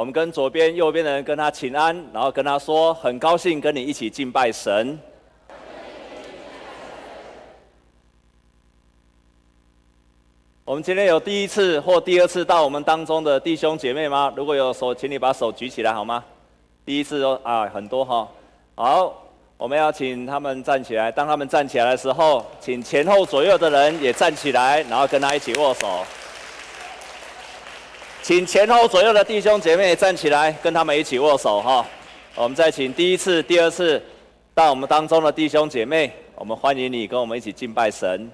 [0.00, 4.96] 我们跟左边、右边的人跟他请安，然后跟他说：“很高兴跟你一起敬拜神。”
[10.64, 14.32] 我们今天有第一次或第二次到我们当中的弟兄姐妹吗？
[14.34, 16.24] 如果有手，请你把手举起来好吗？
[16.86, 18.26] 第一次哦，啊，很多哈。
[18.76, 19.14] 好，
[19.58, 21.12] 我们要请他们站起来。
[21.12, 26.06] 当他们站起来的时候，请前后左右的人也站起来，然后跟他一起握手。
[28.22, 31.84] 请前后左右的弟兄姐妹站起来，跟他们一起握手哈。
[32.36, 34.00] 我们再请第一次、第二次
[34.54, 38.30] 到我们当中的弟兄姐妹，我们欢迎你跟我们一起敬拜神。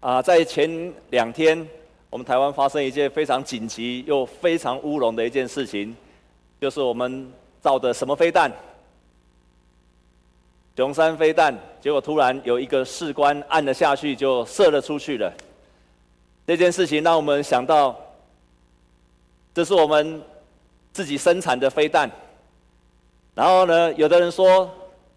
[0.00, 1.68] 啊，在前两天，
[2.08, 5.94] 我们台湾发生一件非常紧急又非常乌龙的一件事情，
[6.60, 7.30] 就是我们
[7.60, 8.50] 造的什么飞弹？
[10.76, 15.30] 雄三飞弹，结果突然有一个士官按了下去，就射了出去了。
[16.46, 17.94] 这件事情让我们想到，
[19.52, 20.22] 这是我们
[20.90, 22.10] 自己生产的飞弹。
[23.34, 24.70] 然后呢，有的人说：“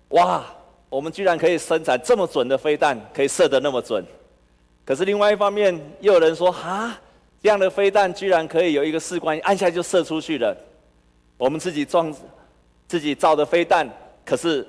[0.09, 0.43] 哇，
[0.89, 4.05] 我们居然可以生产这么准的飞弹，可以射得那么准。”
[4.85, 6.99] 可是另外一方面，又有人说：“啊，
[7.41, 10.53] 这样的飞弹居然可以有一个士官按下就射出去了。
[11.37, 12.13] 我们自己装、
[12.85, 13.89] 自己造的飞弹，
[14.25, 14.67] 可是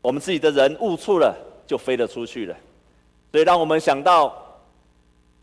[0.00, 1.34] 我们自己的人误触了，
[1.66, 2.56] 就飞了出去了。
[3.32, 4.32] 所以让我们想到，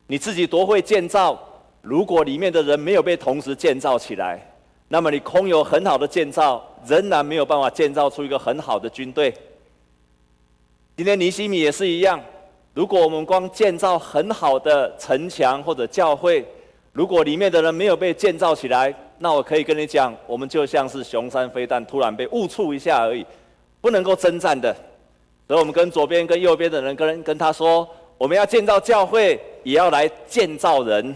[0.07, 1.37] 你自己多会建造，
[1.81, 4.39] 如果里面的人没有被同时建造起来，
[4.87, 9.33] 那么你空有很好的建造，仍然没有办法建造出一个很好的军队。
[10.95, 12.21] 今天尼西米也是一样。”
[12.75, 16.45] 如果我们光建造很好的城墙或者教会，
[16.91, 23.25] 如果里面的人没有被建造起来，那我可以跟你讲，我们就像是雄三飞弹突然被误触一下而已，
[23.85, 24.75] 不能够征战的。
[25.47, 31.15] 所以，我们跟左边跟右边的人跟跟他说，我们要建造教会，也要来建造人。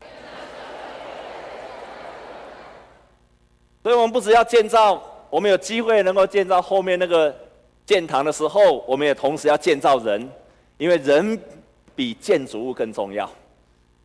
[3.82, 7.34] 所以我们不只要建造，我们有机会能够建造后面那个
[7.86, 10.28] 建堂的时候，我们也同时要建造人。
[10.76, 11.40] 因为人
[11.96, 13.26] 比建筑物更重要，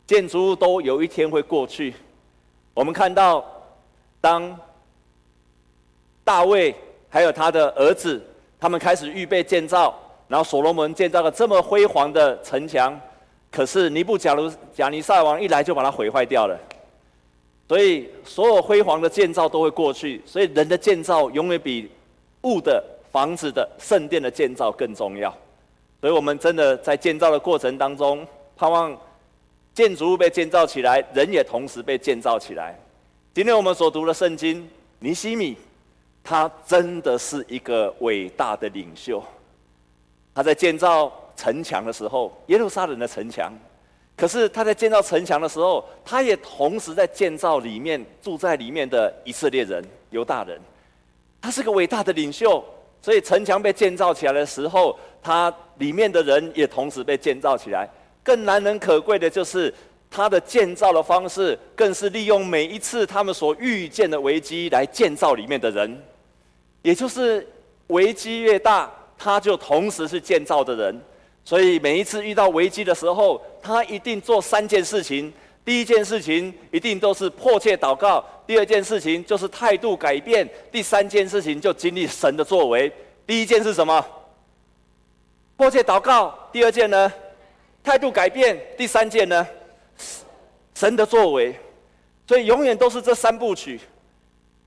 [0.08, 1.94] 建筑物都有一天会过去。
[2.74, 3.44] 我们看到，
[4.22, 4.58] 当
[6.24, 6.74] 大卫
[7.16, 8.22] 还有他的儿子，
[8.60, 13.00] 他们开始预备建造，然后所罗门建造了这么辉煌的城墙，
[13.50, 14.36] 可是尼布甲
[14.90, 16.60] 尼撒王一来就把它毁坏掉了。
[17.70, 21.90] 所以，所有辉煌的建造都会过去，所以人的建造永远比
[22.42, 22.84] 物的
[23.14, 25.34] 房子的圣殿的建造更重要。
[26.02, 28.28] 所以我们真的在建造的过程当中，
[28.58, 28.94] 盼望
[29.74, 32.78] 建筑物被建造起来，人也同时被建造起来。
[33.34, 35.56] 今天我们所读的圣经，尼西米，
[36.26, 39.24] 他真的是一个伟大的领袖。
[40.34, 43.54] 他在建造城墙的时候，耶路撒冷的城墙，
[44.18, 50.60] 可是他在建造城墙的时候，他也同时在建造里面住在里面的以色列人、犹大人。
[51.40, 52.62] 他是个伟大的领袖。
[53.02, 57.88] 所以城墙被建造起来的时候，他里面的人也同时被建造起来。
[58.24, 59.72] 更难能可贵的就是，
[60.10, 66.04] 他的建造的方式，更是利用每一次他们所遇见的危机来建造里面的人。
[66.86, 67.44] 也就是
[67.88, 68.88] 危机越大，
[69.18, 71.02] 他就同时是建造的人。
[71.44, 75.34] 所以每一次遇到危机的时候，他一定做三件事情。
[75.66, 82.92] 第一件事情一定都是迫切祷告，第二件事情就是态度改变，第三件事情就经历神的作为。
[83.26, 84.06] 第一件是什么？
[85.58, 86.38] 迫切祷告。
[86.52, 87.12] 第二件呢？
[87.84, 88.62] 态度改变。
[88.78, 89.48] 第三件呢？
[90.76, 91.56] 神的作为。
[92.28, 93.80] 所以永远都是这三部曲，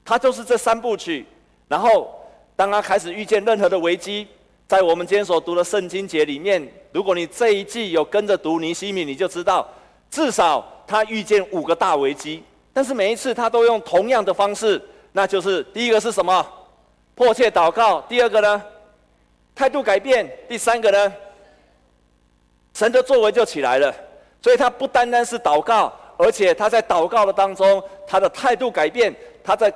[0.04, 1.24] 他就是这三部曲。
[1.68, 2.10] 然后
[2.56, 4.26] 当他开始遇见任何的危机，
[4.66, 9.66] 在我们今天所读的圣经节里面，如果你这一季有跟着读尼西米，你就知道
[10.10, 10.64] 至少。
[10.88, 12.42] 他遇见五个大危机，
[12.72, 16.42] 但是每一次他都用同样的方式，那就是第一个是什么？
[17.14, 18.00] 迫切祷告。
[18.08, 18.62] 第二个呢？
[19.54, 20.26] 态度改变。
[20.48, 21.12] 第三个呢？
[22.72, 23.94] 神的作为就起来了。
[24.40, 29.14] 所以他不单单是祷告，而且他在祷告的当中，他的态度改变。
[29.44, 29.70] 他在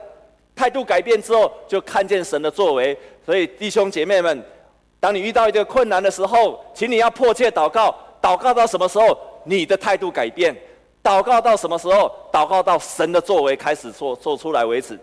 [0.55, 2.97] 态度改变之后，就看见神的作为。
[3.25, 4.45] 所以弟兄姐妹们，
[4.99, 7.95] 当你遇到一个困难的时候，请你要迫切祷告。
[8.21, 9.19] 祷告到什么时候？
[9.45, 10.57] 你的态度改变。
[11.03, 12.09] 祷告到什么时候？
[12.33, 14.99] 祷告到神的作为开始做做出来为止。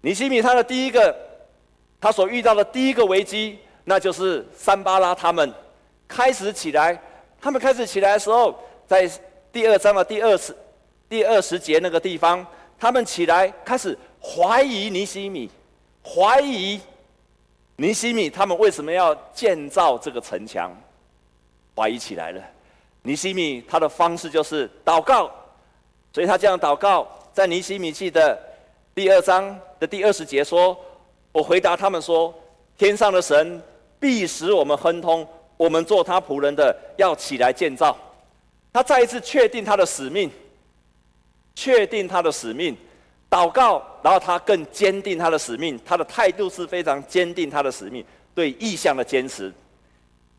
[0.00, 1.14] 尼西米他的第一个，
[2.00, 5.52] 他所遇到的第一个危机，那就是三巴拉他们
[6.08, 6.98] 开始起来。
[7.38, 8.54] 他们开始起来的时候，
[8.86, 9.10] 在
[9.52, 10.56] 第二章的第二十
[11.08, 12.46] 第二十节那个地方，
[12.78, 15.50] 他们起来开始怀疑尼西米，
[16.04, 16.80] 怀疑
[17.76, 20.70] 尼西米他们为什么要建造这个城墙？
[21.74, 22.42] 怀疑起来了。
[23.02, 25.30] 尼西米他的方式就是祷告，
[26.12, 28.38] 所以他这样祷告，在尼西米记的
[28.94, 30.78] 第二章的第二十节说
[31.32, 32.34] ：“我回答他们说，
[32.76, 33.62] 天上的神
[33.98, 35.26] 必使我们亨通，
[35.56, 37.96] 我们做他仆人的要起来建造。”
[38.70, 40.30] 他再一次确定他的使命，
[41.54, 42.76] 确定他的使命，
[43.30, 48.04] 祷告，然后他更坚定他的使命，他的态度是非常坚定他的使命，
[48.34, 49.52] 对意向的坚持。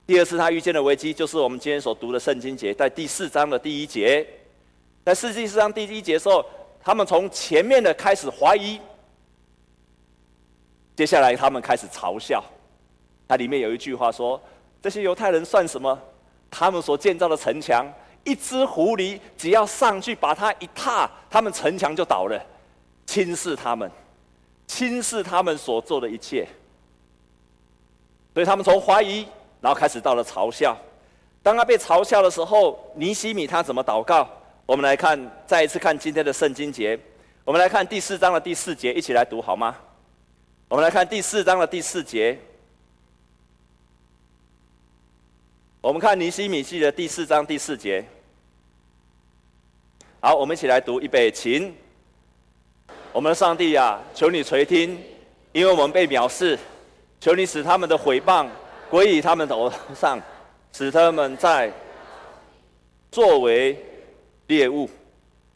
[0.06, 4.28] 第二次他遇见的危机，就是我们今天所读的圣经节，在第四章的第一节，
[5.06, 6.46] 在四第四章第一节的时候，
[6.84, 8.78] 他们从前面的开始怀疑，
[10.98, 12.44] 接下来他们开始嘲笑。
[13.28, 14.42] 它里面有一句话说
[14.84, 15.98] ：“这些犹太人算什么？
[16.50, 17.86] 他们所建造的城墙，
[18.26, 22.46] 一只狐狸只要上去把它一踏，他们城墙就倒了，
[23.06, 23.90] 轻视他们，
[24.68, 26.48] 轻视他们所做的一切。”
[28.34, 29.28] 所以他们从怀疑。
[29.62, 30.76] 然后开始到了嘲笑，
[31.44, 34.28] 当他被嘲笑的时候，尼西米他怎么祷告？
[34.66, 37.00] 我们来看，再一次看今天的圣经节。
[37.46, 39.78] 我们来看第四章的第四节，一起来读好吗？
[40.68, 42.40] 我们来看第四章的第四节。
[45.80, 48.04] 我们看尼西米记的第四章第四节。
[50.22, 51.72] 好，我们一起来读，预备，请。
[53.14, 54.98] 我们的上帝啊，求你垂听，
[55.52, 56.58] 因为我们被藐视，
[57.20, 58.48] 求你使他们的毁谤。
[58.90, 60.22] 归于他们头上，
[60.74, 61.72] 使他们在
[63.10, 63.78] 作为
[64.48, 64.90] 猎物。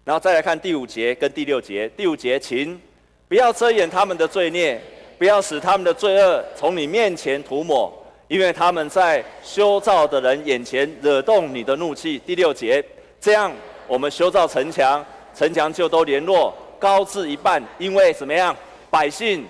[0.05, 1.89] 然后再来看第五节跟第六节。
[1.97, 2.79] 第五节，请
[3.27, 4.79] 不要遮掩他们的罪孽，
[5.17, 7.91] 不要使他们的罪恶从你面前涂抹，
[8.29, 12.17] 因为他们在修造的人眼前惹动你的怒气。
[12.25, 12.81] 第六节，
[13.19, 13.51] 这样
[13.85, 18.55] 我们修造城墙，城墙就都联络高至一半，因为怎么样？
[18.89, 19.47] 百姓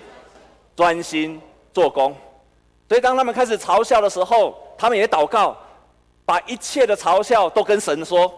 [0.74, 1.40] 专心
[1.72, 2.14] 做工。
[2.88, 5.56] 所以，当他们开始嘲笑的时候，他们也祷告，
[6.24, 8.32] 把一切的嘲笑都跟神说，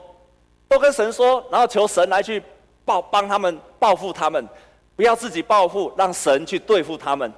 [0.68, 2.42] 都跟神说，然后求神来去
[2.84, 4.46] 报帮他们报复他们，
[4.96, 7.32] 不要自己报复，让神去对付他们，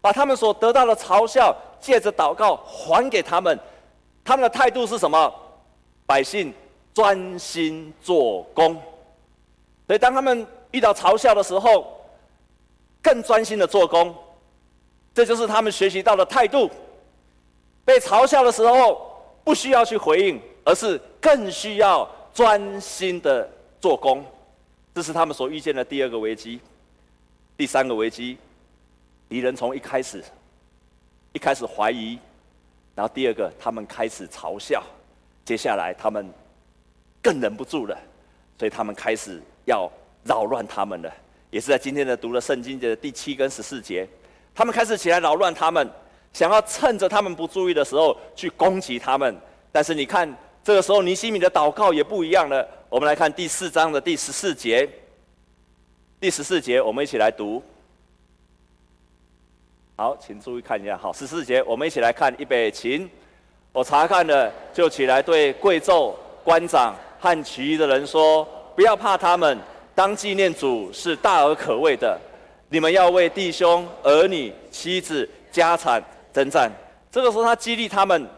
[0.00, 3.58] 把他们所得到的嘲笑借着祷告还给他们。
[4.24, 5.32] 他们的态度是什么？
[6.06, 6.52] 百姓
[6.94, 8.74] 专心做工。
[9.86, 12.00] 所以，当他们遇到嘲笑的时候，
[13.02, 14.14] 更专心的做工。
[15.14, 16.70] 这就是他们学习到的态度。
[17.84, 23.48] 被嘲笑的时候，不需要去回应，而是更需要专心的
[23.80, 24.24] 做工。
[24.94, 26.60] 这是他们所遇见的第二个危机。
[27.56, 28.36] 第三个危机，
[29.28, 30.22] 敌人从一开始，
[31.32, 32.18] 一开始怀疑，
[32.94, 34.82] 然后第二个，他们开始嘲笑，
[35.44, 36.28] 接下来他们
[37.22, 37.96] 更忍不住了，
[38.58, 39.90] 所以他们开始要
[40.26, 41.12] 扰乱他们了。
[41.50, 44.06] 也是在今天的读了圣经的第七跟十四节。
[44.54, 45.88] 他们开始起来扰乱他们，
[46.32, 49.34] 想要趁着他们不注意的时候去攻击他们。
[49.72, 50.28] 但是你看，
[50.64, 52.66] 这个时候尼西米的祷告也不一样了。
[52.88, 54.88] 我们来看第四章的第十四节。
[56.18, 57.62] 第十四节，我们一起来读。
[59.96, 60.96] 好，请注意看一下。
[60.96, 62.34] 好，十四节，我们一起来看。
[62.38, 63.08] 预备，请。
[63.72, 69.58] 我查看了，就起来对贵胄、官长和其余的人说：不要怕他们，
[69.96, 72.20] 当纪念主是大而可畏的。
[72.68, 76.04] 你们要为弟兄、儿女、妻子、家产
[76.34, 76.70] 征战。
[77.10, 78.28] 这个时候，他激励他们，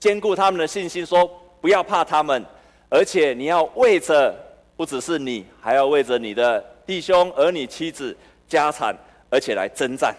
[0.00, 1.30] 坚固他们的信心，说：
[1.60, 2.44] 不要怕他们，
[2.88, 4.34] 而且你要为着
[4.76, 8.16] 不只是你，还要为着你的弟兄、儿女、妻子、
[8.48, 8.92] 家产，
[9.30, 10.12] 而且来征战。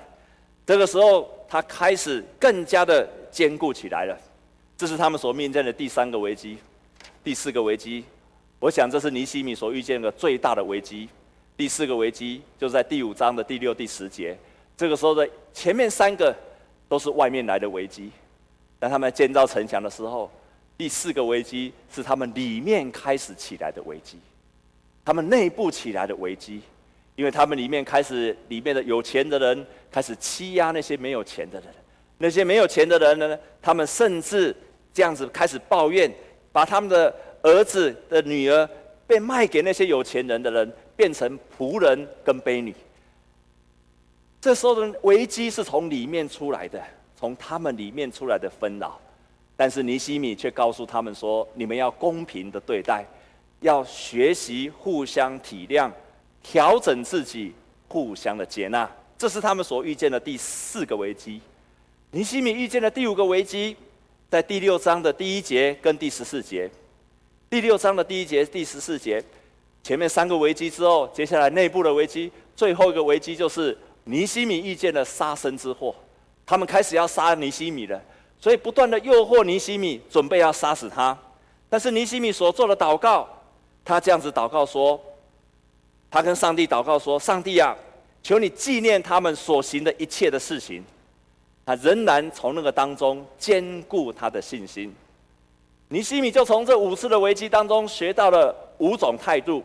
[0.65, 4.17] 这个时候，他开始更加的坚固起来了。
[4.77, 6.57] 这是他们所面对的第三个危机。
[7.21, 8.05] 第四个危机，
[8.65, 11.07] 我想这是尼西米所遇见的最大的危机。
[11.55, 14.35] 第四个危机就在第五章的第六、第十节。
[14.75, 16.35] 这个时候的前面三个
[16.89, 18.09] 都是外面来的危机，
[18.79, 20.31] 当他们建造城墙的时候，
[20.75, 24.17] 第四个危机是他们里面开始起来的危机，
[25.05, 26.59] 他们内部起来的危机，
[27.15, 31.69] 因为他们里面开始里面的有钱的人开始欺压那些没有钱的人，
[32.17, 34.55] 那些没有钱的人呢，他们甚至
[34.91, 36.11] 这样子开始抱怨，
[36.51, 37.13] 把他们的
[37.45, 38.69] 儿子的女儿
[39.07, 40.73] 被卖给那些有钱人的人。
[40.97, 42.73] 变成仆人跟婢女，
[44.39, 46.81] 这时候的危机是从里面出来的，
[47.19, 48.97] 从他们里面出来的纷扰。
[49.57, 53.03] 但是尼西米却告诉他们说：“你们要公平的对待，
[53.59, 55.91] 要学习互相体谅，
[56.41, 57.53] 调整自己，
[57.89, 61.41] 互相的接纳。”这是他们所遇见的第四个危机。
[62.11, 63.75] 尼西米遇见的第五个危机，
[64.29, 66.71] 在第六章的第一节跟第十四节。
[67.55, 69.23] 第六章的第一节、第十四节。
[69.81, 75.95] 前面三个危机之后，接下来内部的危机，最后一个危机就是尼西米遇见了杀身之祸，
[76.45, 78.01] 他们开始要杀尼西米了。
[78.41, 81.17] 所以不断的诱惑尼西米，准备要杀死他。
[81.69, 83.25] 但是尼西米所做的祷告，
[83.85, 85.01] 他这样子祷告说
[86.11, 87.73] ：“他跟上帝祷告说，上帝啊，
[88.21, 90.83] 求你纪念他们所行的一切的事情。”
[91.65, 94.93] 他仍然从那个当中坚固他的信心。
[95.95, 99.63] 尼西米就从这五次的危机当中学到了五种态度：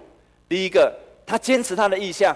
[0.49, 0.95] 第一个，
[1.27, 2.33] 他坚持他的意向；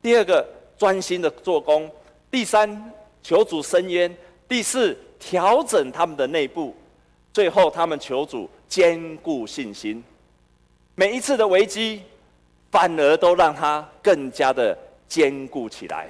[0.00, 0.42] 第二个，
[0.78, 1.86] 专心的做工；
[2.30, 2.90] 第三，
[3.22, 4.10] 求主伸冤；
[4.48, 6.72] 第四，调整他们的内部；
[7.34, 8.48] 最后，他们求主。
[8.66, 10.02] 坚固信心，
[10.96, 12.02] 每一次的危机，
[12.72, 16.08] 反而都让他更加的坚固起来。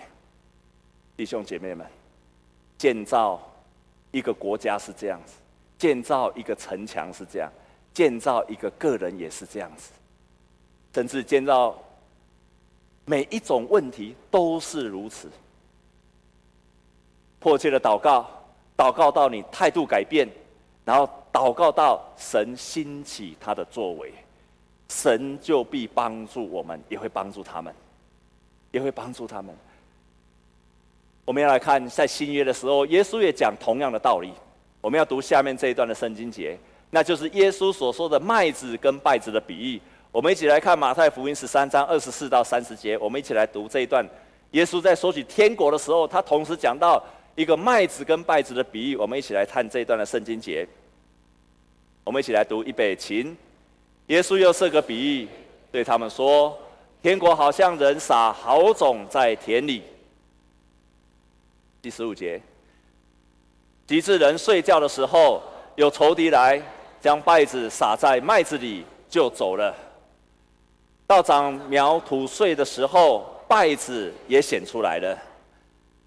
[1.15, 1.85] 弟兄姐妹们，
[2.79, 3.39] 建造
[4.13, 5.35] 一个国家是这样子，
[5.85, 7.53] 建造一个城墙是这样，
[7.93, 9.91] 建造一个个人也是这样子，
[10.95, 11.79] 甚至建造
[13.05, 15.29] 每一种问题都是如此。
[17.39, 18.27] 迫切的祷告，
[18.75, 20.27] 祷告到你态度改变，
[20.87, 21.07] 然后。
[21.35, 24.15] 祷告到神兴起他的作为，
[24.89, 27.75] 神就必帮助我们，也会帮助他们，
[28.71, 29.53] 也会帮助他们。
[31.25, 34.33] 我们要来看，在新约的时候，耶稣也讲同样的道理。
[34.85, 36.59] 我们要读下面这一段的圣经节，
[36.91, 39.81] 那就是耶稣所说的麦子跟稗子的比喻。
[40.13, 44.07] 我们一起来看马太福音十三章二十四到三十节，我们一起来读这一段。
[44.51, 47.03] 耶稣在说起天国的时候，他同时讲到
[47.35, 48.97] 一个麦子跟稗子的比喻。
[48.97, 50.69] 我们一起来看这一段的圣经节。
[52.05, 53.35] 我们一起来读预备起。
[54.09, 55.29] 耶稣又设个比喻，
[55.73, 56.55] 对他们说
[57.03, 59.83] ：“天国好像人撒好种在田里。”
[61.81, 62.39] 第十五节，
[63.87, 65.43] 及至人睡觉的时候，
[65.77, 66.61] 有仇敌来
[67.01, 69.75] 将稗子撒在麦子里，就走了。
[71.07, 75.19] 到长苗吐穗的时候，稗子也显出来了。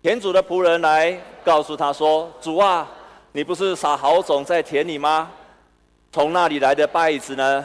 [0.02, 2.88] 田主的仆人来告诉他说：“主啊，
[3.32, 5.30] 你不是撒好种在田里吗？”
[6.12, 7.64] 从哪里来的稗子呢？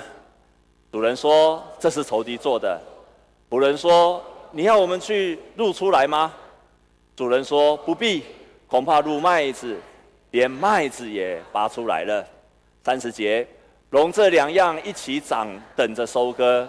[0.90, 2.78] 主人说：“这是仇敌做的。”
[3.49, 6.33] 仆人说：“你要我们去露出来吗？”
[7.16, 8.25] 主人说：“不必，
[8.66, 9.78] 恐怕露麦子，
[10.33, 12.27] 连麦子也拔出来了。”
[12.85, 13.47] 三十节，
[13.91, 16.69] 容这两样一起长，等着收割。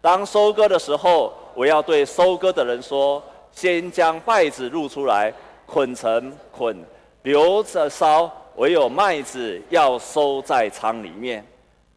[0.00, 3.22] 当收割的时候，我要对收割的人说
[3.54, 5.32] ：“先将麦子露出来，
[5.64, 6.76] 捆成捆，
[7.22, 11.44] 留着烧。”唯有麦子要收在仓里面，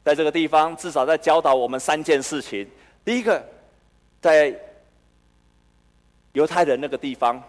[0.03, 2.67] 在这个地方，至少在教导我们三件事情。
[3.05, 3.39] 第一个，
[4.19, 4.51] 在
[6.33, 7.39] 犹太人那个地方，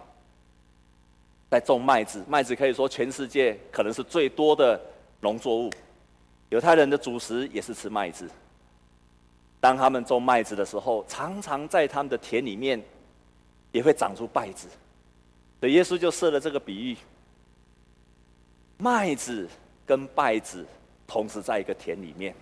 [1.50, 4.80] 在种麦子，麦子可以说全世界可能是最多的
[5.20, 5.70] 农作物。
[6.50, 8.28] 犹太人的主食也是吃麦子。
[9.60, 12.80] 当他们种麦子的时候，常常在他们的田里面
[13.72, 14.68] 也会长出稗子，
[15.60, 16.96] 所以耶稣就设了这个比喻。
[18.76, 19.48] 麦子
[19.84, 20.64] 跟稗子
[21.06, 22.34] 同时在一个田里面，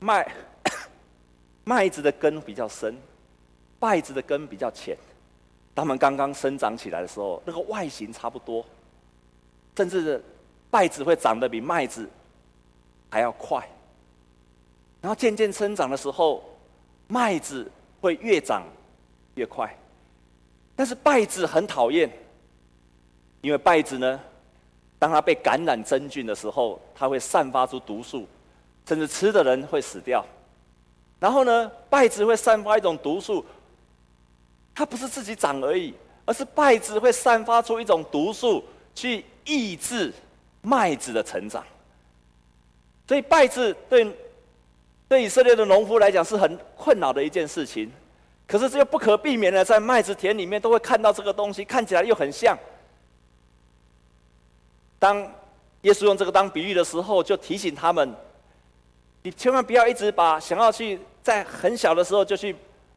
[0.00, 0.30] 麦
[1.64, 2.94] 麦子的根比较深，
[3.80, 4.96] 稗子的根比较浅。
[5.74, 8.64] 它们刚刚生长起来的时候，那个外形差不多，
[9.76, 10.22] 甚至
[10.70, 12.08] 稗子会长得比麦子
[13.10, 13.66] 还要快。
[15.00, 16.42] 然后渐渐生长的时候，
[17.08, 18.62] 麦子会越长
[19.34, 19.74] 越快。
[20.76, 22.10] 但是稗子很讨厌，
[23.40, 24.20] 因为稗子呢。
[24.96, 28.26] 当它被感染真菌的时候，它会散发出毒素，
[28.88, 30.24] 甚至吃的人会死掉。
[31.20, 33.44] 然后呢，稗子会散发一种毒素，
[34.74, 38.64] 它不是自己长而已，而是稗子会散发出一种毒素
[38.94, 40.12] 去抑制
[40.62, 41.64] 麦子的成长。
[43.06, 44.10] 所以稗子对
[45.06, 47.90] 对以色列的农夫来讲是很困扰的一件事情。
[48.46, 52.58] 可是这又不可避免的，在麦子田里面都会看到这个东西，看起来又很像。
[54.98, 55.20] 当
[55.82, 58.14] 耶稣用这个当比喻的时候，就提醒他们：
[59.22, 62.54] 你千万不要一直把想要去在很小的时候就去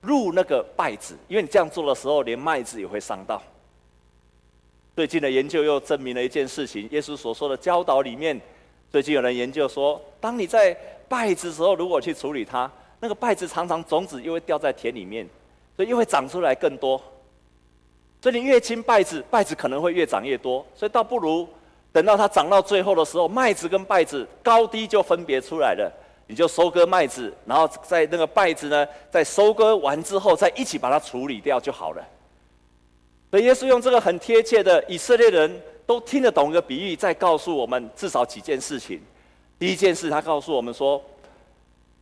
[0.08, 3.42] 入那个败子，因为你这样做的时候，连麦子也会伤到。
[4.96, 8.40] 最近的研究又证明了一件事情：耶稣所说的教导里面，
[8.90, 10.76] 最近有人研究说，当你在
[11.10, 12.72] 败子时候，如果去处理它，
[13.02, 15.28] 那个败子常常种子又会掉在田里面，
[15.76, 17.00] 所以又会长出来更多。
[18.22, 21.48] 所以你越轻败子，败子可能会越长越多，所以倒不如。
[21.94, 25.92] 等到它长到最后的时候，麦子跟败子高低就分别出来了。
[26.27, 32.03] 你就收割麦子，然后在那个稗子呢，在收割完之后再一起把它处理掉就好了。
[33.31, 39.01] 所以耶稣用这个很贴切的，以色列人都听得懂的比喻，在告诉我们至少几件事情。
[39.57, 41.01] 第一件事，他告诉我们说：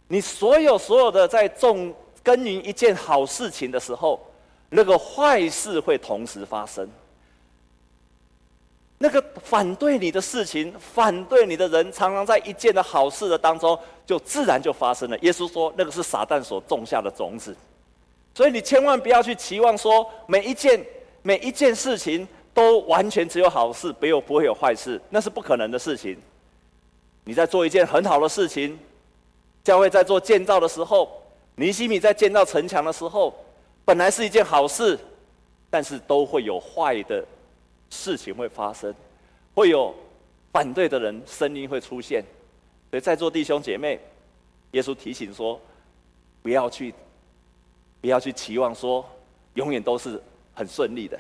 [0.08, 4.20] 你所有所有的在种耕耘一件好事情的时候，
[4.70, 6.88] 那个坏事会同时发生。
[8.98, 15.18] 那个反对你的事情、反对你的人，常常在一件的好事的当中，就自然就发生了。
[15.20, 17.54] 耶稣说，那个是撒旦所种下的种子，
[18.34, 20.82] 所以你千万不要去期望说，每一件
[21.22, 26.18] 每一件事情都完全只有好事，没有不会有坏事，那是不可能的事情。
[27.25, 28.80] 你在做一件很好的事情，
[29.62, 31.22] 教会在做建造的时候，
[31.56, 33.36] 尼西米在建造城墙的时候，
[33.84, 34.98] 本来是一件好事，
[35.70, 37.22] 但是都会有坏的。
[37.89, 38.94] 事情会发生，
[39.54, 39.94] 会有
[40.51, 42.24] 反对的人声音会出现，
[42.89, 44.00] 所以在座弟兄姐妹，
[44.72, 45.60] 耶稣提醒说，
[46.42, 46.94] 不要去，
[48.01, 49.06] 不要去期望说
[49.56, 50.22] 永远都是
[50.54, 51.20] 很顺利的。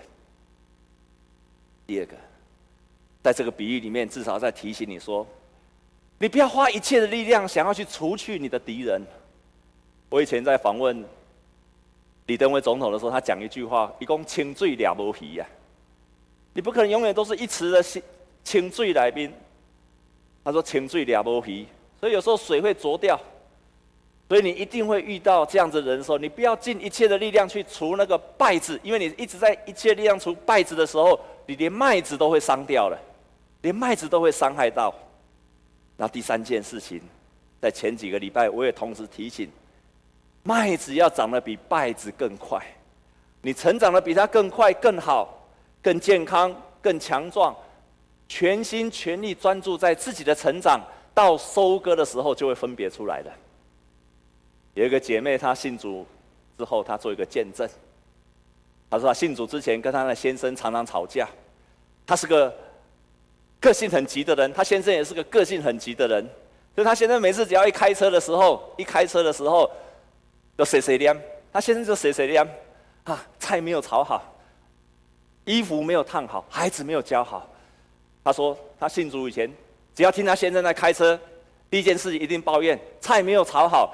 [1.87, 2.15] 第二个，
[3.23, 5.25] 在这个比喻里面，至少在提醒你说，
[6.17, 9.01] 你不要花一切的力量想要去除去你的敌人。
[10.09, 11.03] 我以前在访问
[12.27, 15.45] 李登辉总统的时候，他讲一句话：“一共清水两无鱼呀。”
[16.55, 18.01] 你不可能永远都是一池的清
[18.45, 19.31] 清水来宾。
[20.41, 21.67] 他说清水两剥皮，
[21.99, 23.19] 所以有时候水会浊掉，
[24.29, 32.97] 所以你一定会遇到这样子的人的时候，你不要尽一切的力量去除那个败子，因为你一直在一切力量除败子的时候，你连麦子都会伤掉了，
[33.63, 34.93] 连麦子都会伤害到。
[35.97, 37.01] 那第三件事情，
[37.59, 39.49] 在前几个礼拜我也同时提醒，
[40.43, 42.63] 麦子要长得比败子更快，
[43.41, 45.34] 你成长的比它更快更好。
[45.85, 46.51] 更健康、
[46.81, 47.55] 更强壮，
[48.27, 50.81] 全心全力专注在自己的成长，
[51.13, 53.31] 到收割的时候就会分别出来的。
[54.73, 56.03] 有一个姐妹，她信主
[56.57, 57.69] 之后，她做一个见证。
[58.89, 61.29] 她说，她信主之前跟她的先生常常吵架。
[62.07, 62.51] 她是个
[63.59, 66.27] 个性很急的人，她先生也是个个性很急的人。
[66.73, 69.69] 所以她先生每次只要一开车的时候，一开车的时候，
[70.57, 71.15] 就碎碎念。
[71.53, 72.43] 她先生就碎碎念，
[73.03, 74.31] 啊，菜没有炒好。
[75.45, 77.47] 衣服没有烫好，孩子没有教好。
[78.23, 79.51] 他说他信主以前，
[79.95, 81.17] 只要听他先生在开车，
[81.69, 83.93] 第一件事一定抱怨菜没有炒好，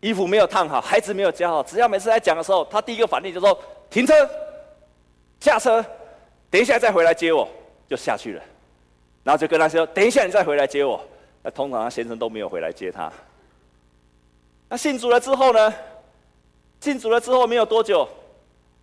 [0.00, 1.62] 衣服没有烫好，孩子没有教好。
[1.62, 3.58] 只要每次在讲的时候，他第一个反应就说
[3.90, 4.14] 停车，
[5.40, 5.84] 下车，
[6.48, 7.48] 等一下再回来接我，
[7.88, 8.42] 就下去了。
[9.24, 11.00] 然后就跟他说等一下你再回来接我。
[11.42, 13.12] 那通常他先生都没有回来接他。
[14.68, 15.74] 那信主了之后呢？
[16.80, 18.08] 信主了之后没有多久，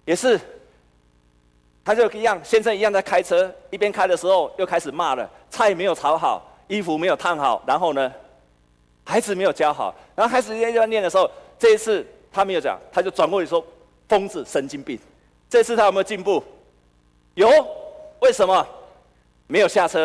[0.04, 0.38] 也是。
[1.86, 8.12] 他就一样，先生一样在开车，一边开的时候又开始骂了：菜没有炒好，衣服没有烫好，然后呢，
[9.04, 9.93] 孩子没有教好。
[10.15, 13.65] 然后开始在念的时候，这一次他没有讲，他就转过去说：
[14.08, 14.98] 疯子、神经病。
[15.50, 16.43] 这次他有没有进步？
[17.36, 17.50] 有。
[18.19, 18.65] 为什么？
[19.48, 20.04] 没有下车。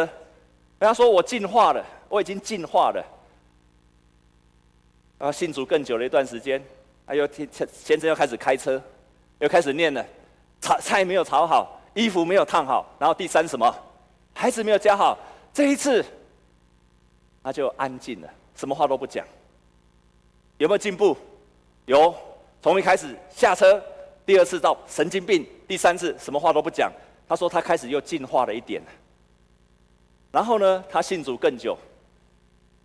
[0.80, 3.04] 人家说我进化了，我已经进化了。
[5.16, 6.60] 然后信主更久了一段时间，
[7.06, 8.82] 他又听先生又开始开车，
[9.38, 10.04] 又开始念了。
[10.60, 13.74] 炒菜没有炒好，衣服没有烫好，然后第三什么？
[14.34, 15.18] 孩子没有教好。
[15.52, 16.04] 这一次，
[17.42, 19.26] 他就安静了，什么话都不讲。
[20.58, 21.16] 有没有进步？
[21.86, 22.14] 有。
[22.60, 23.82] 从一开始下车，
[24.26, 26.92] 第二次到神经病，第三次什么话都不讲。
[27.28, 28.82] 他说他开始又进化了一点。
[30.30, 31.78] 然后呢，他信主更久，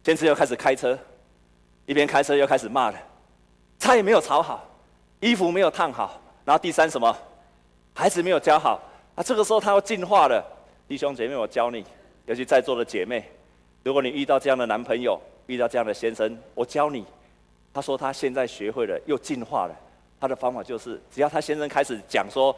[0.04, 0.98] 这次又开始开车，
[1.86, 3.00] 一边开车又开始骂了，
[3.80, 4.64] 菜没有炒好，
[5.20, 7.16] 衣服没有烫好，然后第三什么？
[7.94, 8.82] 孩子没有教好，
[9.16, 10.44] 啊，这个时候他要进化了。
[10.88, 11.86] 弟兄姐妹，我教你，
[12.26, 13.24] 尤其在座的姐妹，
[13.84, 17.06] 如果你遇到这样的男朋友，遇到这样的先生，我教你。
[17.74, 19.76] 他说他现在学会了，又进化了。
[20.20, 22.56] 他的方法就是，只要他先生开始讲说，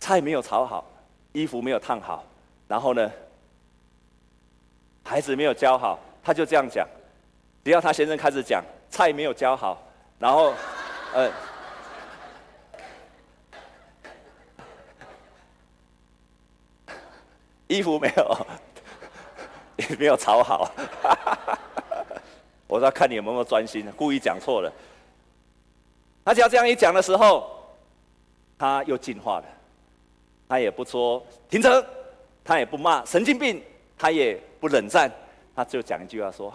[0.00, 0.84] 菜没有炒好，
[1.32, 2.24] 衣服没有烫好，
[2.66, 3.10] 然后呢，
[5.04, 6.86] 孩子没有教好，他就这样讲。
[7.64, 9.80] 只要他先生开始讲，菜没有教好，
[10.18, 10.52] 然后，
[11.14, 11.30] 呃。
[17.70, 18.46] 衣服没有，
[19.76, 20.68] 也 没有炒好。
[22.66, 24.72] 我说看你有没有专心，故意讲错了。
[26.24, 27.48] 他只要这样一讲的时候，
[28.58, 29.44] 他又进化了。
[30.48, 31.84] 他也不说停车，
[32.44, 33.62] 他也不骂神经病，
[33.96, 35.08] 他也不冷战，
[35.54, 36.52] 他就讲一句话说：“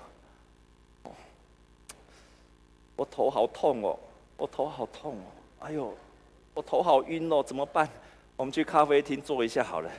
[2.98, 3.98] 我头好痛哦，
[4.36, 5.28] 我头好痛哦，
[5.60, 5.96] 哎呦，
[6.54, 7.88] 我头好晕哦，怎么办？
[8.36, 9.90] 我们去咖啡厅坐一下好了。”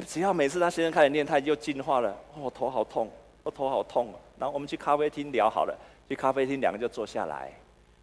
[0.00, 2.16] 只要每次他先生开始念，他就进化了。
[2.34, 3.10] 哦，头好痛，
[3.42, 4.08] 我头好痛。
[4.38, 5.78] 然后我们去咖啡厅聊好了，
[6.08, 7.52] 去咖啡厅两个就坐下来，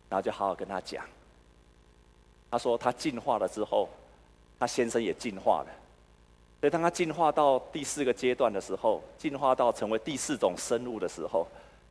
[0.07, 1.03] 然后就好好跟他讲。
[2.51, 3.89] 他说他进化了之后，
[4.59, 5.67] 他先生也进化了。
[6.59, 11.47] 所以当他进化到第四个阶段的时候，进化到成为第四种生物的时候，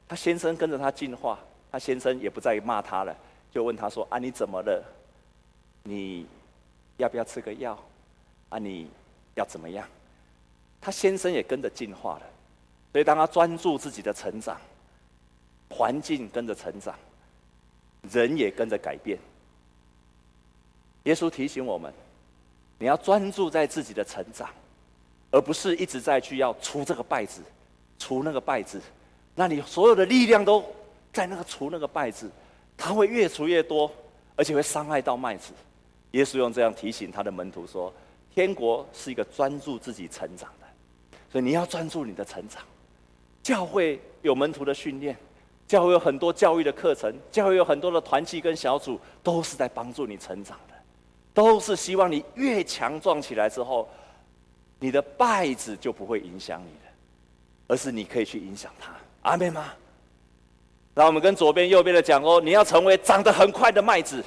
[0.06, 1.38] 他先生跟着他进化，
[1.72, 3.16] 他先生也不再骂他了，
[3.52, 4.82] 就问他说：“啊，你怎么了？
[5.82, 6.26] 你
[6.98, 7.76] 要不要吃个药？
[8.50, 8.88] 啊，你？”
[9.38, 9.86] 要怎么样？
[10.80, 12.22] 他先生也跟着进化了。
[12.92, 14.60] 所以当他专注自己的成长，
[15.70, 16.94] 环境跟着成长，
[18.10, 19.18] 人也跟着改变。
[21.04, 21.92] 耶稣提醒我们：
[22.78, 24.50] 你要专注在自己的成长，
[25.30, 27.40] 而不是一直在去要除这个败子，
[27.98, 28.80] 除那个败子。
[29.34, 30.64] 那你所有的力量都
[31.12, 32.28] 在那个除那个败子，
[32.76, 33.90] 它会越除越多，
[34.34, 35.52] 而且会伤害到麦子。
[36.12, 37.92] 耶稣用这样提醒他的门徒说
[38.34, 40.66] ：“天国是一个专注自己成长的，
[41.30, 42.62] 所以你要专注你的成长。
[43.42, 45.16] 教会有门徒的训练，
[45.66, 50.74] 教会有很多教育的课程，教会有很多的团契跟小组，都是在帮助你成长的，
[51.32, 53.88] 都是希望你越强壮起来之后，
[54.78, 56.92] 你的稗子就不会影响你的，
[57.68, 59.72] 而是你可以去影响他。”阿妹吗？
[60.94, 64.22] 那我们跟左边、右边的讲哦，你要成为长得很快的麦子，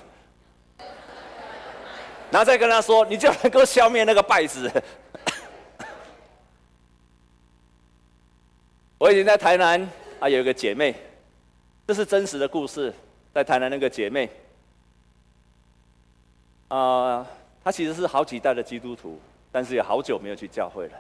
[2.32, 4.72] 然后再跟他说，你就能够消灭那个败子。
[8.98, 9.88] 我已经在台南
[10.20, 10.96] 啊，有一个姐妹，
[11.86, 12.94] 这是真实的故事，
[13.34, 14.30] 在台南那个姐妹，
[16.70, 17.28] 啊、
[17.64, 19.20] 她其实是好几代的基督徒，
[19.52, 20.94] 但是也好久没有去教会了。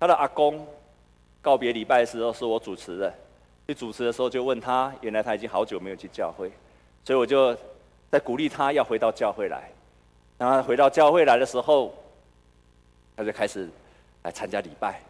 [0.00, 0.66] 她的阿公。
[1.40, 3.14] 告别礼拜的时候是我主持的，
[3.68, 6.50] 去主持的时候就问他，原来他已经好久没有去教会，
[7.04, 7.56] 所以我就
[8.10, 9.70] 在鼓励他要回到教会来。
[10.38, 11.92] 然后回到教会来的时候，
[13.16, 13.68] 他就开始
[14.22, 15.00] 来参加礼拜。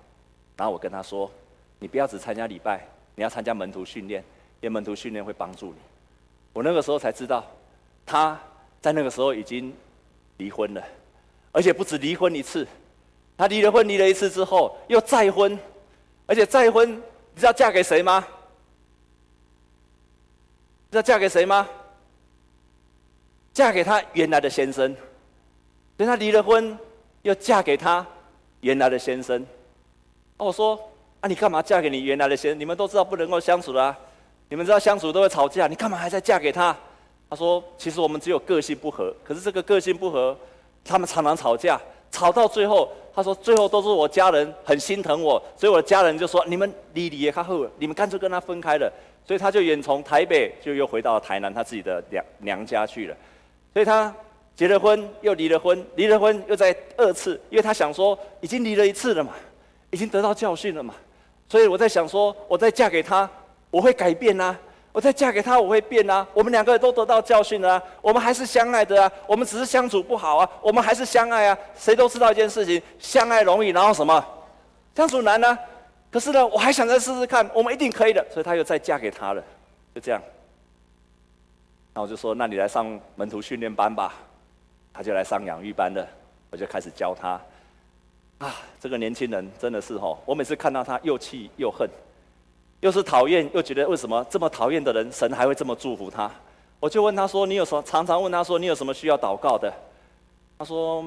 [0.56, 1.30] 然后我跟他说
[1.78, 4.20] ：“你不要只参加礼拜，你要参加门徒训练，
[4.60, 5.78] 因为门徒训练会帮助你。”
[6.54, 7.44] 我那个时候才知道，
[8.06, 8.40] 他
[8.80, 9.72] 在那个时候已经
[10.38, 10.82] 离婚了，
[11.52, 12.66] 而且不止离婚一次，
[13.36, 15.56] 他离了婚离了一次之后又再婚。
[16.26, 18.26] 而且再婚，你知道嫁给谁吗？
[20.90, 21.68] 知道嫁给谁吗？
[23.54, 24.96] 嫁给他原来的先生。
[25.98, 26.78] 等他离了婚，
[27.22, 28.06] 又嫁给他
[28.60, 29.44] 原来的先生。
[30.36, 30.80] 哦，我说
[31.20, 32.60] 啊，你干嘛嫁给你原来的先生？
[32.60, 33.94] 你们都知道不能够相处啦，
[34.48, 36.74] 你们知道相处都会吵架，你干嘛还在嫁给他？
[37.28, 40.34] 他说，其实我们只有个性不合，可是这个个性不合，
[40.84, 41.78] 他们常常吵架。
[42.10, 48.90] 吵到最后，他说：“最后都是我家人很心疼我，所以我的家人就说：‘你们离离也看后，你们干脆跟他分开了。’
[49.26, 53.16] 所以他就远从台北就又回到台南他自己的娘娘家去了。
[53.74, 54.10] 所以他
[54.58, 59.30] 结了婚又离了婚，离了婚又再二次，因为他想说已经离了一次了嘛，
[59.90, 60.92] 已经得到教训了嘛。
[61.48, 63.30] 所以我在想说，我再嫁给他，
[63.70, 64.58] 我会改变啊。”
[64.90, 66.26] 我再嫁给他，我会变啊！
[66.34, 67.82] 我们两个人都得到教训了啊！
[68.00, 69.12] 我们还是相爱的啊！
[69.28, 70.50] 我们只是相处不好啊！
[70.60, 71.56] 我们还是相爱啊！
[71.78, 74.24] 谁都知道一件事情：相爱容易，然后什么？
[74.96, 75.56] 相处难呢？
[76.10, 78.26] 可是呢，我还想再试试看，我们一定可以的。
[78.32, 79.44] 所以他又再嫁给他了，
[79.94, 80.20] 就这样。
[81.94, 84.14] 那我就说：那你来上门徒训练班吧。
[84.98, 86.04] 他就来上养育班了，
[86.50, 87.40] 我就开始教他。
[88.38, 90.18] 啊，这个年轻人真的是吼！
[90.26, 91.88] 我每次看到他又气又恨。
[92.80, 96.28] 又是讨厌，又觉得为什么这么讨厌的人，神还会这么祝福他？
[96.80, 99.72] 我就问他说：“你有什么？”常常问他说：“你有什么需要祷告的？”
[100.58, 101.00] 他说：“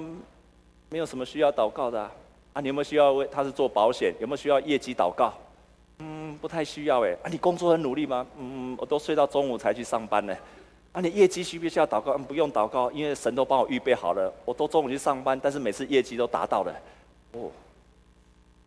[0.88, 2.10] 没有什么需要祷告的啊。
[2.54, 4.14] 啊，你有没有需要为他是做保险？
[4.22, 5.34] 有没有需要业绩祷告？
[6.00, 7.12] 嗯，不太需要哎。
[7.24, 8.26] 啊，你工作很努力吗？
[8.38, 10.34] 嗯，我都睡到中午才去上班呢。
[10.94, 12.14] 啊，你业绩需不需要祷告？
[12.14, 14.34] 嗯，不用祷告，因为神都帮我预备好了。
[14.44, 16.74] 我都中午去上班，但是每次业绩都达到了。
[17.32, 17.50] 哦，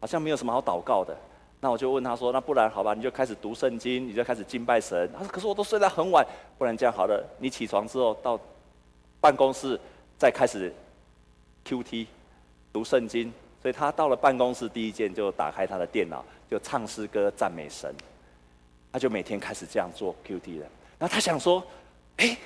[0.01, 1.17] 好像没有什么好祷告的。”
[1.61, 6.27] 那我就问他说：“那不然好吧，你就开始读圣经，你就开始敬拜神。”他说：“可是我都睡得很晚，
[6.59, 8.39] 不然这样好了，你起床之后到
[9.21, 9.79] 办公室
[10.19, 10.73] 再开始
[11.67, 12.07] QT
[12.73, 13.33] 读圣经。”
[13.63, 17.95] 所以他到了办公室第一件就打开他的电脑，就唱诗歌赞美神。
[18.93, 20.67] 他就每天开始这样做 QT 了。
[20.99, 21.65] 然后他想说
[22.17, 22.37] ：“哎。”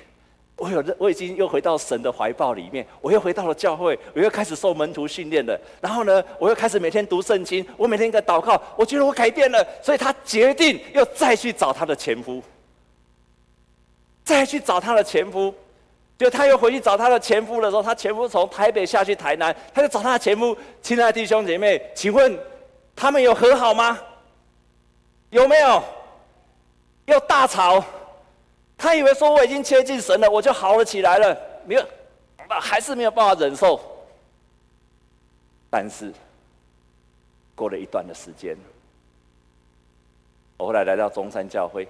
[0.61, 5.57] 我有，我已经又回到神的怀抱里面，我又回到了教会，我又开始受门徒训练了。
[5.79, 12.43] 然后呢，我又开始每天读圣经，我每天在祷告，我觉得我改变了，所以他决定又再去找他的前夫，
[14.25, 15.55] 再去找他的前夫。
[16.17, 22.37] 就他又回去找他的前夫的时候，他前夫从台北下去台南，他就找他的前夫，亲爱的弟兄姐妹，请问
[22.97, 23.97] 他们有和好吗？
[25.29, 25.81] 有没有？
[27.05, 27.81] 又大吵。
[28.79, 31.85] 他以为说我已经接近神了，我就好了起来了，没有，
[32.61, 33.77] 还是没有办法忍受。
[35.69, 36.13] 但是
[37.55, 38.55] 过了一段的时间，
[40.57, 41.85] 我后来来到中山教会，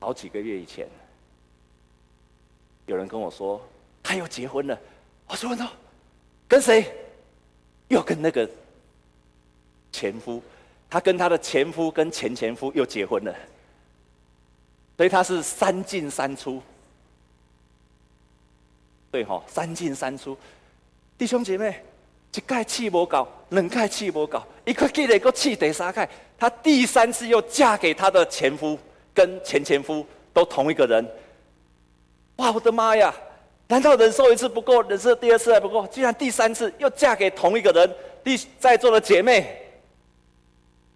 [0.00, 0.86] 好几个月以前，
[2.84, 3.58] 有人跟我说
[4.02, 4.78] 他又结婚了，
[5.28, 5.68] 我说问
[6.46, 6.92] 跟谁？
[7.88, 8.48] 又跟那个
[9.90, 10.42] 前夫，
[10.90, 13.34] 他跟他的前夫跟前前夫又结婚了。
[15.00, 16.60] 所以他是三进三出，
[19.10, 20.36] 对哈，三进三出。
[21.16, 21.82] 弟兄姐妹，
[22.34, 26.06] 一盖气无搞，两盖气无搞，一块记得个气得三盖，
[26.38, 28.78] 她第三次又嫁给她的前夫，
[29.14, 31.02] 跟前前夫都同一个人。
[32.36, 33.10] 哇，我的妈呀！
[33.68, 35.86] 难道忍受一次不够，忍受第二次还不够？
[35.86, 37.90] 竟然第三次又嫁给同一个人？
[38.22, 39.62] 第在座的姐妹，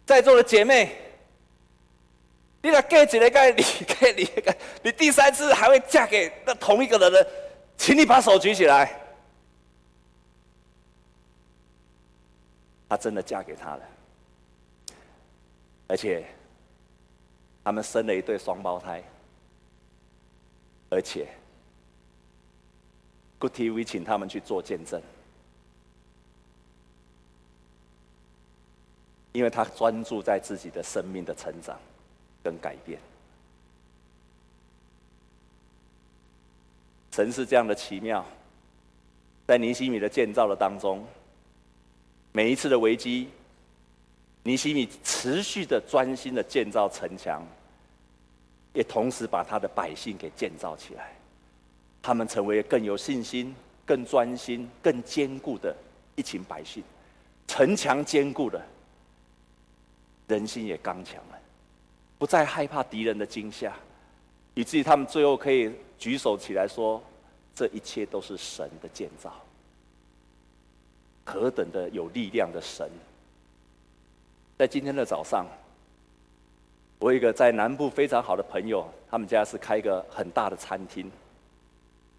[0.04, 0.94] 在座的姐妹，
[2.64, 3.52] 你俩隔几个盖？
[3.52, 4.26] 你盖你，
[4.82, 7.18] 你第三次还会嫁给那同一个人呢？
[7.76, 8.98] 请你把手举起来。
[12.88, 13.82] 她真的嫁给他了，
[15.88, 16.24] 而且
[17.62, 19.02] 他们生了一对双胞胎，
[20.88, 21.28] 而且。
[23.40, 25.02] Good TV 请他们去做见证，
[29.32, 31.78] 因为他专注在自己的生命的成长
[32.44, 33.00] 跟改变。
[37.10, 38.24] 神是这样的奇妙，
[39.46, 41.04] 在尼西米的建造的当中，
[42.32, 43.30] 每一次的危机，
[44.42, 47.42] 尼西米持续的专心的建造城墙，
[48.72, 51.12] 也同时把他的百姓给建造起来。
[52.02, 53.54] 他们成为更有信心、
[53.86, 55.74] 更专心、更坚固的
[56.16, 56.82] 一群百姓，
[57.46, 58.60] 城墙坚固了，
[60.26, 61.38] 人心也刚强了，
[62.18, 63.72] 不再害怕敌人的惊吓，
[64.54, 67.02] 以至于他们最后可以举手起来说
[67.54, 69.32] ：“这一切都是神的建造，
[71.24, 72.88] 何等的有力量的神！”
[74.56, 75.46] 在今天的早上，
[77.00, 81.10] 我一个在南部非常好的朋友，他们家是开一个很大的餐厅。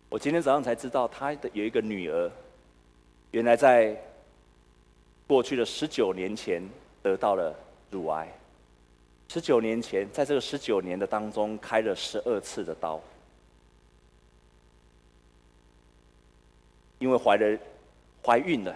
[0.10, 2.30] 我今天早上才知道，他的有一个女儿，
[3.32, 3.96] 原来在
[5.26, 6.62] 过去的十九年前
[7.02, 7.56] 得到了
[7.90, 8.28] 乳癌。
[9.28, 13.02] 十九年前，在这个十九年的当中，开了十二次的刀，
[17.00, 17.58] 因为怀了
[18.24, 18.76] 怀孕了，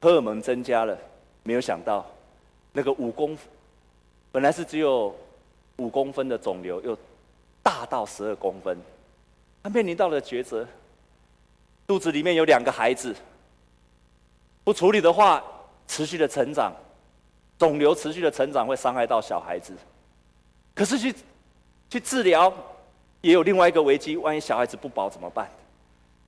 [0.00, 0.96] 荷尔蒙增加了，
[1.42, 2.06] 没有想到
[2.72, 3.36] 那个五公
[4.30, 5.14] 本来是只有
[5.76, 6.96] 五公分的肿瘤，又
[7.62, 8.78] 大到十二公分。
[9.62, 10.66] 他面临到了抉择，
[11.86, 13.14] 肚子里面有两个孩子，
[14.62, 15.42] 不处理的话，
[15.88, 16.72] 持续的成长，
[17.60, 19.74] 肿瘤持续的成长会伤害到小孩子。
[20.74, 21.14] 可是去
[21.90, 22.50] 去治疗，
[23.20, 25.46] 也有另外一个危机，万一小孩子不保怎么办？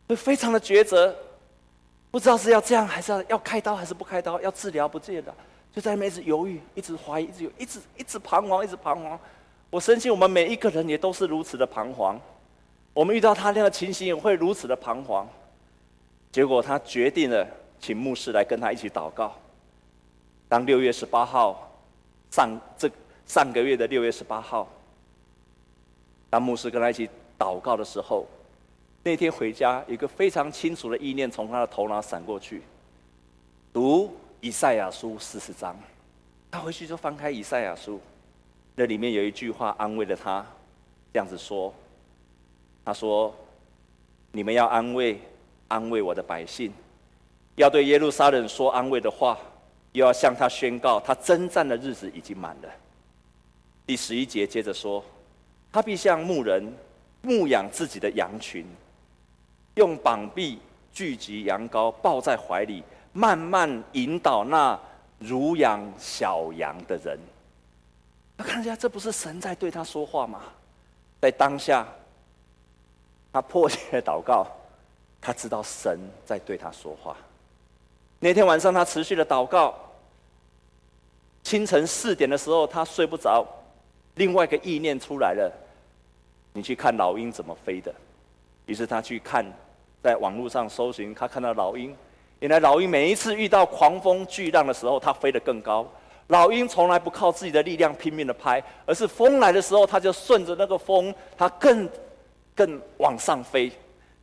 [0.09, 1.16] 会非常的抉择，
[2.11, 4.38] 不知道是要这样，还是要要开刀，还是不开刀？
[4.42, 5.35] 要治疗不治疗？
[5.75, 9.18] 就在那边一直犹豫，一直怀疑，一直有，一直一直彷徨，一直彷徨。
[9.71, 12.21] 我深信我们每一个人也都是如此的彷徨。
[12.92, 15.27] 我们遇到他那样的情形，也会如此的彷徨。
[16.31, 17.47] 结果他决定了，
[17.81, 19.35] 请牧师来跟他一起祷告。
[20.53, 21.67] 当六月十八号
[22.31, 22.87] 上这
[23.27, 24.69] 上个月的六月十八号，
[26.29, 28.27] 当牧师跟他一起祷告的时候，
[29.03, 32.61] 那天回家，一个非常清楚的意念从他的头脑闪过去：
[33.73, 35.75] 读以赛亚书四十章。
[36.51, 37.99] 他回去就翻开以赛亚书，
[38.75, 40.45] 那里面有一句话安慰了他，
[41.15, 41.73] 这样子说。
[42.85, 43.35] 他说
[44.33, 45.19] ：“你们要安慰，
[45.69, 46.71] 安慰我的百姓，
[47.57, 49.38] 要对耶路撒冷说安慰的话，
[49.92, 52.68] 又要向他宣告，他征战的日子已经满了。”
[53.87, 55.05] 第十一节接着说
[55.72, 56.72] ：“他必像牧人
[57.22, 58.66] 牧养自己的羊群，
[59.74, 60.59] 用膀臂
[60.92, 64.78] 聚集羊羔，抱在怀里，慢慢引导那
[65.18, 67.18] 乳养小羊的人。”
[68.38, 70.42] 他看一下，这不是神在对他说话吗？
[71.20, 71.87] 在当下。
[73.35, 74.46] 他迫切的祷告，
[75.18, 77.16] 他知道神在对他说话。
[78.24, 79.74] 那天晚上，他持续的祷告。
[81.42, 83.44] 清晨四点的时候，他睡不着，
[84.14, 85.52] 另外一个意念出来了：
[86.52, 87.92] 你去看老鹰怎么飞的。
[88.66, 89.44] 于是他去看，
[90.00, 91.92] 在网络上搜寻，他看到老鹰。
[92.38, 95.85] 原来老鹰每一次遇到狂风巨浪的时候，它飞得更高。
[96.28, 101.90] 老鹰从来不靠自己的力量拼命的拍，而是风来的时候，它就顺着那个风，它更。
[102.54, 103.72] 更往上飞，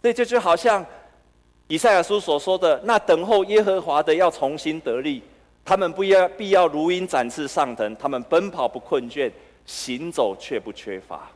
[0.03, 0.85] 这就好像
[1.69, 5.21] 以赛亚书所说的：“那等候耶和华的要重新得力，
[5.63, 9.31] 他们不要必要如鹰展翅上腾，他们奔跑不困倦，
[9.67, 11.29] 行走却不缺乏。”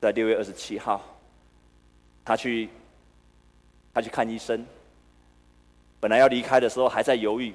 [0.00, 1.04] 在六月二十七号，
[2.24, 2.68] 他去
[3.92, 4.64] 他去看医生，
[5.98, 7.52] 本来要离开的时候还在犹豫，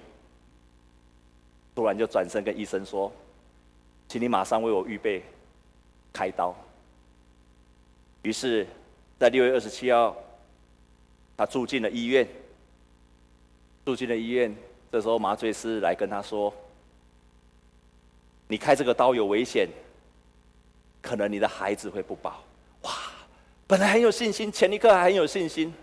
[1.74, 3.10] 突然就转身跟医生说
[4.10, 5.24] ：“请你马上为我预备
[6.12, 6.54] 开刀。”
[8.24, 8.68] 于是，
[9.18, 10.14] 在六月二十七号，
[11.36, 12.28] 他住进了医院。
[13.86, 14.56] 住进了医院，
[14.92, 16.54] 这时候麻醉师来跟他说
[18.48, 19.68] ：“你开这个刀有危险，
[21.02, 22.42] 可能你的孩子会不保。”
[22.84, 22.92] 哇！
[23.68, 25.74] 本来很有信心，前一刻还很有信心，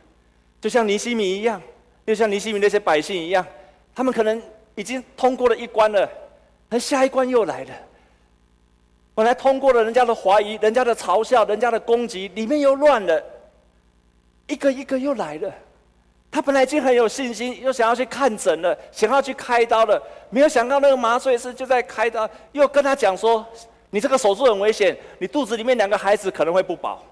[0.60, 1.60] 就像尼希米一样，
[2.06, 3.44] 就像尼希米那些百姓一样，
[3.94, 4.40] 他们可能
[4.76, 6.08] 已经通过了一关了，
[6.68, 7.74] 而下一关又来了。
[9.14, 13.22] 本来通过了人家的怀疑、人家的嘲笑、人家的攻击，里面又乱了，
[14.50, 15.52] 一个一个又来了。
[16.32, 23.44] 他本来已经很有信心，又想要去看诊了，想要去开刀了，没有想到那个麻醉师就在开刀，又跟他讲说
[23.90, 27.04] ：“你这个手术很危险，你肚子里面两个孩子可能会不保。”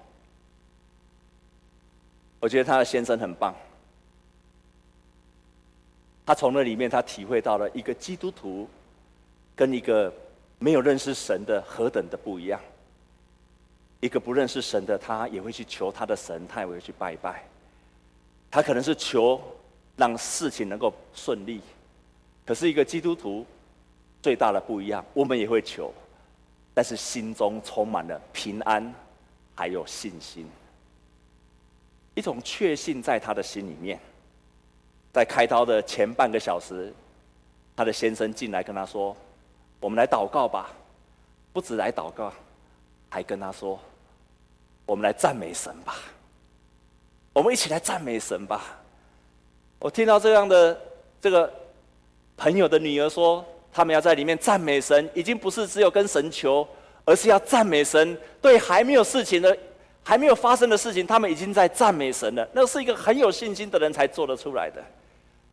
[2.39, 3.53] 我觉得他的先生很棒，
[6.25, 8.69] 他从那里面他体会到了一个基督徒
[9.53, 10.13] 跟一个
[10.59, 12.57] 没有认识神的何等的不一样。
[14.01, 17.43] 一个不认识神的，他也会去求他的神，他也会去拜拜。
[18.49, 19.41] 他可能是求
[19.97, 21.61] 让事情能够顺利，
[22.45, 23.45] 可是一个基督徒
[24.21, 25.93] 最大的不一样，我们也会求，
[26.73, 28.93] 但是心中充满了平安，
[29.53, 30.47] 还有信心，
[32.15, 33.99] 一种确信在他的心里面。
[35.11, 36.93] 在开刀的前半个小时，
[37.75, 39.15] 他的先生进来跟他说
[39.81, 40.69] ：“我们来祷告吧。”
[41.51, 42.31] 不止来祷告，
[43.09, 43.79] 还跟他说
[44.85, 45.95] ：“我们来赞美神吧。”
[47.33, 48.77] 我们一起来赞美神吧！
[49.77, 50.77] 我听到这样的
[51.21, 51.51] 这个
[52.35, 56.67] 朋友的女儿说，他们要在里面赞美神，已经不是只有跟神求，
[57.05, 58.17] 而是要赞美神。
[58.41, 59.57] 对还没有事情的、
[60.03, 62.45] 还没有发生的事情，他们已经在赞美神了。
[62.51, 64.83] 那是一个很有信心的人才做得出来的。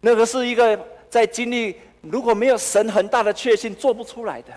[0.00, 4.52] 那个是一个在经历如果没有神很大的确信做不出来的。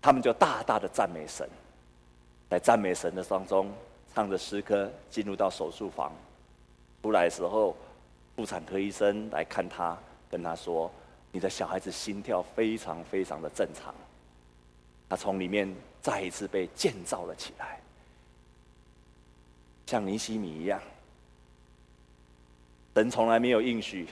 [0.00, 1.48] 他们就大大的赞美神，
[2.56, 3.70] 在赞美神的当中。
[4.14, 6.10] 唱着诗歌进入到手术房，
[7.02, 7.76] 出来的时候，
[8.34, 9.94] 妇产科医生来看他，
[10.30, 10.90] 跟他说
[11.30, 13.94] ：“你的小孩子心跳非常非常的正常。”
[15.06, 17.78] 他从里面再一次被建造了起来，
[19.84, 20.80] 像尼西米一样。
[22.94, 24.08] 神从来没有应许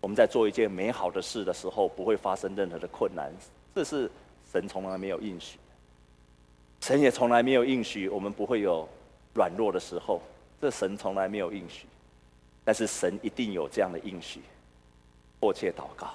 [0.00, 3.32] 我们在做一件美好的事的时候不会发生任何的困难，
[3.76, 4.10] 这是
[4.52, 5.56] 神从来没有应许。
[6.80, 8.88] 神也从来没有应许我们不会有。
[9.32, 10.20] 软弱的时候，
[10.60, 11.86] 这神从来没有应许，
[12.64, 14.40] 但是神一定有这样的应许。
[15.38, 16.14] 迫切祷告，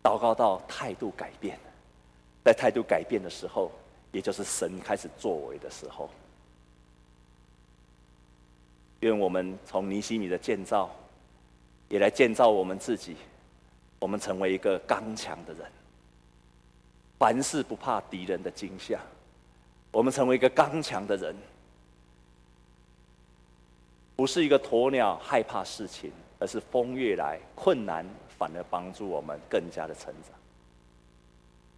[0.00, 1.58] 祷告到态度改变，
[2.44, 3.72] 在态度改变的时候，
[4.12, 6.08] 也就是神开始作为的时候。
[9.00, 10.88] 愿我们从尼希米的建造，
[11.88, 13.16] 也来建造我们自己，
[13.98, 15.66] 我们成为一个刚强的人，
[17.18, 19.00] 凡事不怕敌人的惊吓，
[19.98, 21.34] 我们成为一个刚强的人。
[24.14, 28.06] 不是一个鸵鸟害怕事情，而是风越来，困难
[28.38, 30.38] 反而帮助我们更加的成长。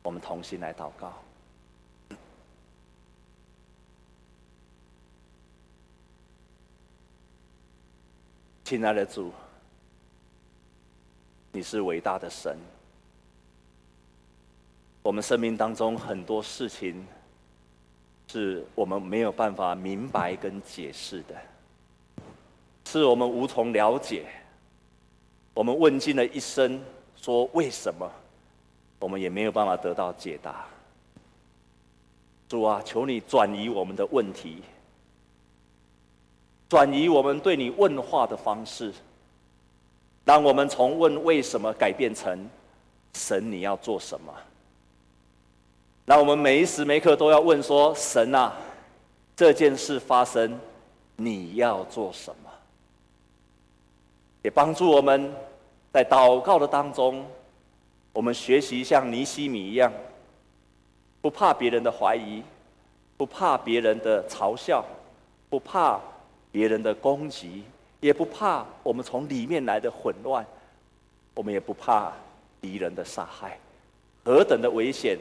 [0.03, 1.15] 我们同心来祷告，
[8.63, 9.33] 亲爱的主，
[11.53, 12.55] 你是伟大的神。
[15.03, 17.07] 我们生命当中很多事情，
[18.33, 21.35] 是我们没有办法明白跟解释的。
[22.85, 24.25] 是我们无从了解，
[25.53, 26.81] 我们问尽了一生，
[27.21, 28.09] 说为什么，
[29.01, 30.65] 我们也没有办法得到解答。
[32.49, 34.63] 主啊，求你转移我们的问题，
[36.69, 38.95] 转移我们对你问话的方式，
[40.25, 42.49] 让我们从问为什么改变成
[43.15, 44.33] 神你要做什么？
[46.11, 48.53] 那我们每一时每刻都要问说：神啊，
[49.37, 50.59] 这件事发生，
[51.15, 52.51] 你要做什么？
[54.43, 55.33] 也帮助我们
[55.93, 57.25] 在祷告的当中，
[58.13, 59.93] 我们学习像尼西米一样，
[61.21, 62.43] 不怕别人的怀疑，
[63.17, 64.85] 不怕别人的嘲笑，
[65.49, 66.01] 不怕
[66.51, 67.63] 别人的攻击，
[68.01, 70.45] 也不怕我们从里面来的混乱，
[71.35, 72.13] 我们也不怕
[72.61, 73.57] 敌人的杀害，
[74.25, 75.17] 何等的危险，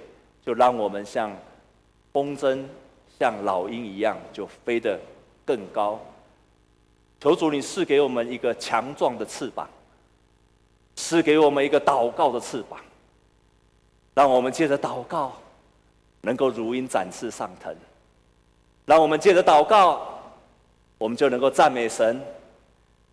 [0.46, 1.32] 就让我们像
[2.12, 2.64] 风筝、
[3.20, 5.00] 像老鹰一样，就飞得
[5.46, 6.00] 更高。
[7.22, 9.70] 求主，你赐给我们一个强壮的翅膀，
[10.96, 12.80] 赐给我们一个祷告的翅膀，
[14.14, 15.34] 让我们借着祷告，
[16.22, 17.74] 能够如鹰展翅上腾；
[18.86, 20.22] 让我们借着祷告，
[20.98, 22.22] 我们就能够赞美神。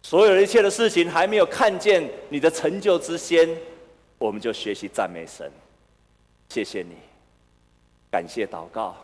[0.03, 3.49] 所有一切的事情还没有看见你的成就之先，
[4.19, 5.51] 我们就学习赞美神。
[6.49, 6.95] 谢谢你，
[8.17, 8.97] 感谢祷告，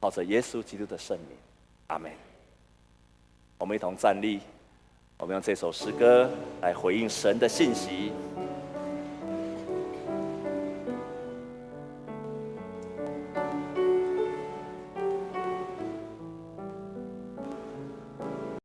[0.00, 1.36] 靠着耶稣基督的圣名，
[1.88, 2.10] 阿门。
[3.58, 4.40] 我们一同站立，
[5.18, 6.30] 我们用这首诗歌
[6.62, 8.10] 来回应神的信息。